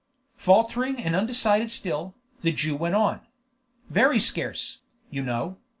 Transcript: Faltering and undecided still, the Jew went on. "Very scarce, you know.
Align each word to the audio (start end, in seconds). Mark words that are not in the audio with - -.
Faltering 0.35 0.97
and 0.99 1.15
undecided 1.15 1.69
still, 1.69 2.15
the 2.41 2.51
Jew 2.51 2.75
went 2.75 2.95
on. 2.95 3.21
"Very 3.87 4.19
scarce, 4.19 4.79
you 5.11 5.21
know. 5.21 5.57